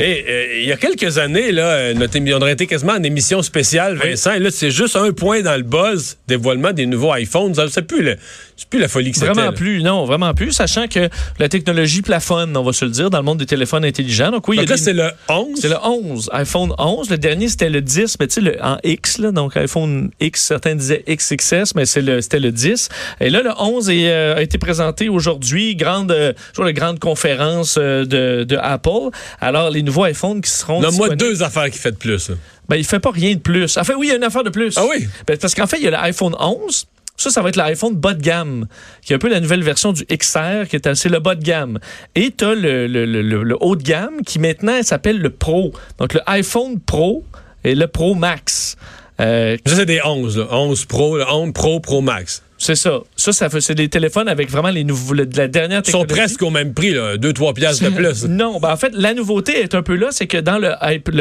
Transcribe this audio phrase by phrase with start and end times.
[0.00, 2.92] Et euh, il y a quelques années, là, euh, notre émission on aurait été quasiment
[2.92, 6.86] en émission spéciale, Vincent, et là, c'est juste un point dans le buzz, dévoilement des
[6.86, 7.52] nouveaux iPhones.
[7.68, 8.16] C'est plus, le,
[8.56, 9.32] c'est plus la folie que c'était.
[9.32, 11.08] Vraiment plus, non, vraiment plus, sachant que
[11.40, 14.30] la technologie plafonne, on va se le dire, dans le monde des téléphones intelligents.
[14.30, 15.58] Donc oui, il y a là, des- c'est le 11.
[15.60, 17.10] C'est le 11, iPhone 11.
[17.10, 20.44] Le dernier, c'était le 10, mais tu sais, le- en X, là, donc iPhone X,
[20.44, 22.88] certains disaient XXS, mais c'est le- c'était le 10.
[23.20, 27.76] Et là, le 11 est, euh, a été présenté aujourd'hui, grande, euh, de grande conférence
[27.78, 29.10] de, de Apple.
[29.40, 32.30] Alors, les nouveaux iPhones qui seront Nomme-moi disponibles- deux affaires qui fait de plus.
[32.68, 33.76] Ben, il fait pas rien de plus.
[33.78, 34.74] Enfin, oui, il y a une affaire de plus.
[34.76, 35.06] Ah oui?
[35.26, 36.86] Ben, parce qu'en fait, il y a l'iPhone 11.
[37.16, 38.68] Ça, ça va être l'iPhone bas de gamme,
[39.02, 41.42] qui est un peu la nouvelle version du XR, qui est c'est le bas de
[41.42, 41.80] gamme.
[42.14, 43.04] Et tu as le- le-
[43.42, 45.72] le haut de gamme, qui maintenant s'appelle le Pro.
[45.98, 47.24] Donc, le iPhone Pro
[47.64, 48.76] et le Pro Max.
[49.20, 50.38] Euh, Ça, c'est des 11.
[50.38, 50.46] là.
[50.52, 52.44] 11 Pro, le 11 Pro, Pro Max.
[52.58, 53.00] C'est ça.
[53.16, 56.00] Ça, ça fait, c'est des téléphones avec vraiment les nouveaux, de la dernière Ils sont
[56.00, 56.20] technologie.
[56.20, 58.26] presque au même prix, 2-3 piastres de plus.
[58.26, 60.74] Non, ben en fait, la nouveauté est un peu là, c'est que dans le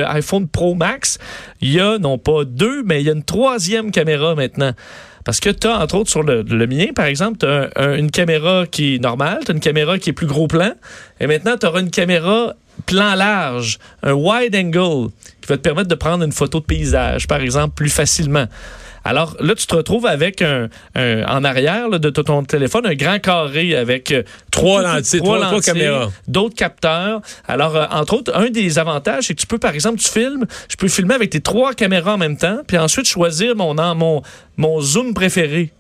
[0.06, 1.20] iPhone Pro Max,
[1.62, 4.72] il y a non pas deux, mais il y a une troisième caméra maintenant.
[5.26, 8.12] Parce que tu as, entre autres, sur le, le mien, par exemple, tu as une
[8.12, 10.72] caméra qui est normale, tu as une caméra qui est plus gros plan,
[11.20, 12.56] et maintenant, tu auras une caméra
[12.86, 15.10] plan large, un wide angle,
[15.42, 18.46] qui va te permettre de prendre une photo de paysage, par exemple, plus facilement.
[19.06, 22.94] Alors là, tu te retrouves avec un, un- en arrière là, de ton- téléphone un
[22.94, 26.12] grand carré avec euh, Trois lentilles, trois- trois lentilles, caméras.
[26.28, 27.22] d'autres capteurs.
[27.48, 30.46] Alors, euh, entre autres, un des avantages, c'est que tu peux, par exemple, tu filmes,
[30.70, 33.96] je peux filmer avec tes trois caméras en même temps, puis ensuite choisir mon, en-
[33.96, 34.22] mon,
[34.58, 35.72] mon zoom préféré.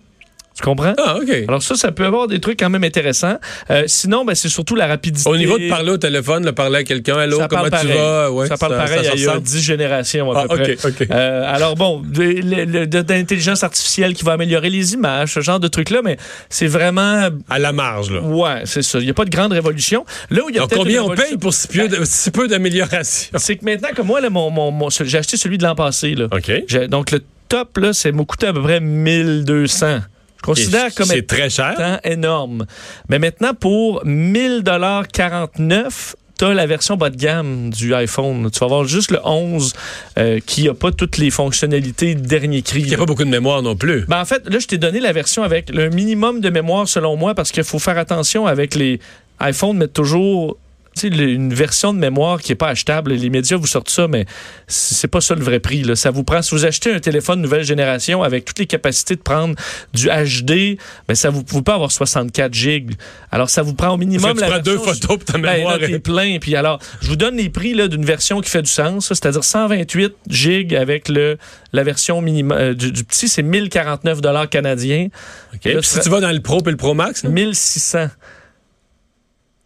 [0.57, 0.93] Tu comprends?
[0.97, 1.31] Ah, OK.
[1.47, 3.37] Alors ça, ça peut avoir des trucs quand même intéressants.
[3.69, 5.29] Euh, sinon, ben, c'est surtout la rapidité.
[5.29, 8.31] Au niveau de parler au téléphone, de parler à quelqu'un, allô, Ça comment tu vas?
[8.31, 9.45] Ouais, ça parle pareil ça il y a ressemble.
[9.45, 10.73] 10 générations à Ah, peu près.
[10.73, 11.07] OK, OK.
[11.11, 16.01] Euh, alors bon, de, d'intelligence artificielle qui va améliorer les images, ce genre de trucs-là,
[16.03, 16.17] mais
[16.49, 17.29] c'est vraiment...
[17.49, 18.21] À la marge, là.
[18.21, 18.97] Ouais, c'est ça.
[18.97, 20.05] Il n'y a pas de grande révolution.
[20.31, 22.47] Là où il y a Donc, combien on paye pour si peu, de- si peu
[22.47, 23.37] d'amélioration?
[23.37, 26.15] C'est que maintenant, comme moi, là, mon, mon- mon- j'ai acheté celui de l'an passé.
[26.15, 26.25] Là.
[26.31, 26.87] OK.
[26.89, 29.99] Donc, le top, là, c'est m'a coûté à peu près 1200.
[30.37, 31.99] Je considère comme C'est très cher.
[32.03, 32.65] énorme.
[33.09, 38.51] Mais maintenant, pour 1000,49 T'as la version bas de gamme du iPhone.
[38.51, 39.73] Tu vas avoir juste le 11
[40.19, 42.81] euh, qui n'a pas toutes les fonctionnalités dernier cri.
[42.81, 44.05] Il n'y a pas beaucoup de mémoire non plus.
[44.07, 47.15] Ben, en fait, là, je t'ai donné la version avec le minimum de mémoire selon
[47.15, 48.99] moi parce qu'il faut faire attention avec les
[49.41, 50.66] iPhones, mettre toujours tu
[51.03, 53.13] une version de mémoire qui n'est pas achetable.
[53.13, 54.25] Les médias vous sortent ça, mais
[54.67, 55.83] c'est pas ça le vrai prix.
[55.83, 55.95] Là.
[55.95, 59.21] Ça vous prend, si vous achetez un téléphone nouvelle génération avec toutes les capacités de
[59.21, 59.55] prendre
[59.93, 60.77] du HD,
[61.07, 62.91] ben ça vous pouvez pas avoir 64 gigs.
[63.31, 65.57] Alors, ça vous prend au minimum tu la prends deux version- photos pour ta ben,
[65.57, 65.77] mémoire.
[65.79, 66.37] là, t'es plein.
[66.39, 70.13] Puis alors, je vous donne les prix d'une version qui fait du sens, c'est-à-dire 128
[70.29, 71.37] gigs avec le,
[71.73, 75.07] la version minimum euh, du, du petit, c'est 1049 dollars canadiens.
[75.53, 78.07] Là, Puis si tu vas dans le Pro et le Pro Max, là, 1600.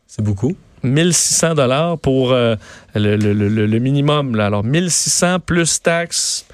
[0.07, 0.55] c'est beaucoup.
[0.83, 2.55] 1600 dollars pour euh,
[2.95, 4.35] le, le- le- minimum.
[4.35, 4.47] Là.
[4.47, 6.45] Alors, 1600 plus taxes,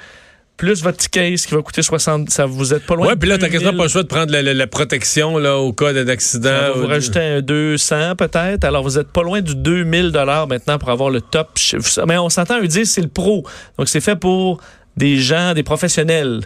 [0.58, 2.30] plus votre ticket qui va coûter 60.
[2.30, 3.08] Ça, vous êtes pas loin.
[3.08, 3.52] Ouais, puis là, t'as 2000.
[3.60, 6.50] quasiment pas le choix de prendre la, la- la protection là, au cas d'accident.
[6.76, 8.64] Ou vous rajouter un 200 peut-être.
[8.64, 11.50] Alors, vous êtes pas loin du 2000 dollars maintenant pour avoir le top.
[12.08, 13.44] Mais on s'entend, eux dire c'est le pro.
[13.78, 14.60] Donc, c'est fait pour
[14.96, 16.42] des gens, des professionnels.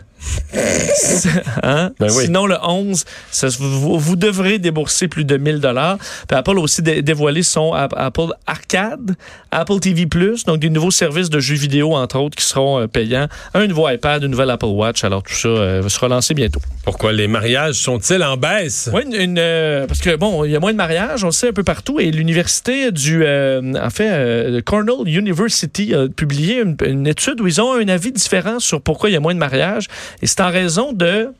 [1.63, 1.91] Hein?
[1.99, 2.25] Ben oui.
[2.25, 5.97] Sinon, le 11, ça, vous, vous devrez débourser plus de 1000 dollars.
[6.29, 9.15] Apple a aussi dé- dévoilé son App- Apple Arcade,
[9.51, 10.05] Apple TV+,
[10.45, 13.27] donc des nouveaux services de jeux vidéo, entre autres, qui seront euh, payants.
[13.53, 15.03] Un nouveau iPad, une nouvelle Apple Watch.
[15.03, 16.61] Alors, tout ça euh, va se relancer bientôt.
[16.83, 18.89] Pourquoi les mariages sont-ils en baisse?
[18.93, 21.31] Oui, une, une, euh, parce que bon, il y a moins de mariages, on le
[21.33, 26.61] sait un peu partout, et l'université du, euh, en fait, euh, Cornell University a publié
[26.61, 29.33] une, une étude où ils ont un avis différent sur pourquoi il y a moins
[29.33, 29.87] de mariages,
[30.22, 31.33] et c'est en raison de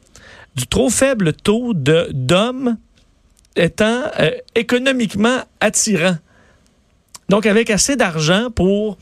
[0.56, 2.78] du trop faible taux d'hommes
[3.56, 6.18] étant euh, économiquement attirants.
[7.30, 8.98] Donc avec assez d'argent pour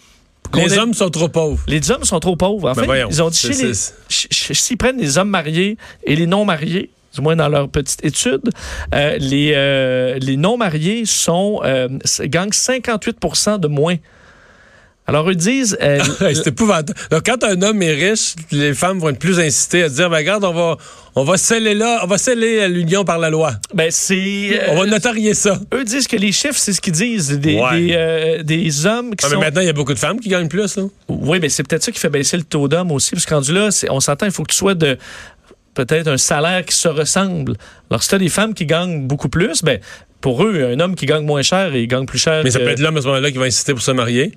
[0.53, 1.63] Les hommes sont trop pauvres.
[1.67, 2.69] les hommes sont trop pauvres.
[2.69, 3.73] En Ben fait, voyons, ils ont dit
[4.09, 8.51] s'ils prennent les hommes mariés et les non mariés, du moins dans leur petite étude,
[8.93, 11.87] euh, les, euh, les non mariés sont euh,
[12.21, 13.95] gagnent 58% de moins.
[15.09, 16.97] Alors eux disent euh, c'est épouvantable.
[17.11, 20.17] Donc, quand un homme est riche, les femmes vont être plus incitées à dire, ben,
[20.17, 20.77] regarde, on va,
[21.15, 23.53] on va sceller là, on va sceller l'union par la loi.
[23.73, 25.59] ben c'est On va euh, notarier ça.
[25.73, 27.81] eux disent que les chiffres c'est ce qu'ils disent des, Ouais.
[27.81, 30.19] des, euh, des hommes qui Ah, mais sont maintenant, il y a beaucoup de femmes
[30.19, 30.83] qui gagnent plus, là.
[31.09, 33.51] Oui, mais c'est peut-être ça qui fait baisser le taux d'hommes aussi, parce que rendu
[33.53, 34.97] là, on s'entend, il faut que tu sois de
[35.73, 37.55] peut-être un salaire qui se ressemble.
[37.89, 39.79] Alors, si tu as des femmes qui gagnent beaucoup plus, ben
[40.21, 42.41] pour eux, un homme qui gagne moins cher, il gagne plus cher.
[42.43, 44.33] Mais ça que- peut être l'homme à ce moment-là qui va inciter pour se marier.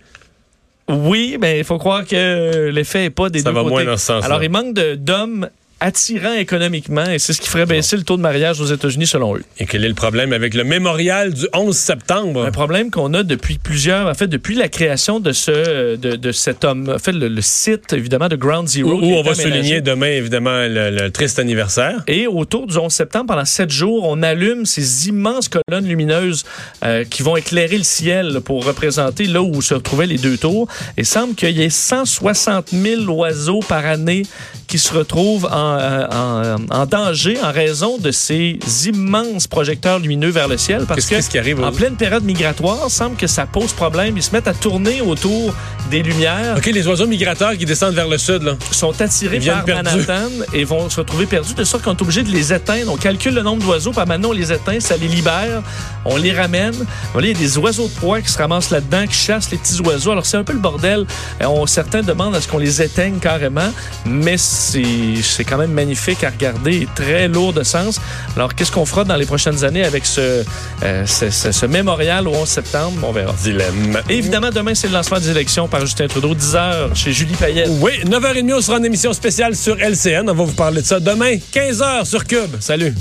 [0.89, 3.71] Oui, mais il faut croire que l'effet n'est pas des Ça deux va côtés.
[3.75, 4.27] moins dans ce sens-là.
[4.27, 5.49] Alors, il manque de- d'hommes
[5.83, 9.37] attirant économiquement et c'est ce qui ferait baisser le taux de mariage aux États-Unis selon
[9.37, 9.43] eux.
[9.59, 12.45] Et quel est le problème avec le mémorial du 11 septembre?
[12.45, 16.33] Un problème qu'on a depuis plusieurs, en fait, depuis la création de ce, de, de
[16.33, 18.93] cet homme, en fait, le, site, évidemment, de Ground Zero.
[18.93, 22.05] Où, on va souligner demain, évidemment, le, triste anniversaire.
[22.07, 26.45] Et autour du 11 septembre, pendant sept jours, on allume ces immenses colonnes lumineuses
[26.85, 30.69] euh, qui vont éclairer le ciel pour représenter là où se retrouvaient les deux tours.
[30.97, 34.23] Et semble qu'il y ait 160 000 oiseaux par année
[34.73, 40.49] qui se retrouvent en, euh, en, danger en raison de ces immenses projecteurs lumineux vers
[40.49, 40.87] le ciel.
[40.89, 44.17] Parce que, qui arrive, en pleine période migratoire, semble que ça pose problème.
[44.17, 45.55] Ils se mettent à tourner autour
[45.91, 46.55] des lumières.
[46.57, 48.55] OK, les oiseaux migrateurs qui descendent vers le sud, là.
[48.71, 52.31] Sont attirés par Manhattan et vont se retrouver perdus, de sorte qu'on est obligé de
[52.31, 52.91] les éteindre.
[52.91, 55.63] On calcule le nombre d'oiseaux, puis maintenant on les éteint, ça les libère,
[56.07, 56.73] on les ramène.
[57.19, 59.83] il y a des oiseaux de proie qui se ramassent là-dedans, qui chassent les petits
[59.83, 60.13] oiseaux.
[60.13, 61.05] Alors c'est un peu le bordel.
[61.43, 63.71] On, certains demandent à ce qu'on les éteigne carrément,
[64.07, 68.01] mais c'est quand même magnifique à regarder et très lourd de sens.
[68.37, 70.45] Alors, qu'est-ce qu'on fera dans les prochaines années avec ce,
[70.83, 72.99] euh, ce, mémorial au 11 septembre?
[73.03, 73.35] On verra.
[73.43, 74.01] Dilemme.
[74.09, 77.69] évidemment, demain, c'est le lancement des élections par Justin Trudeau, 10h chez Julie Payette.
[77.81, 80.29] Oui, 9h30, on sera en émission spéciale sur LCN.
[80.31, 82.57] On va vous parler de ça demain, 15h sur Cube.
[82.61, 82.95] Salut.